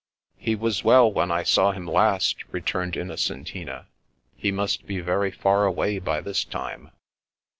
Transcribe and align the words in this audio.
"He 0.35 0.55
was 0.55 0.83
well 0.83 1.11
when 1.13 1.29
I 1.29 1.43
saw 1.43 1.73
him 1.73 1.85
last," 1.85 2.43
returned 2.51 2.95
Innocentina." 2.97 3.85
He 4.35 4.51
must 4.51 4.87
be 4.87 4.99
very 4.99 5.29
far 5.29 5.65
away 5.65 5.99
by 5.99 6.21
this 6.21 6.43
time." 6.43 6.89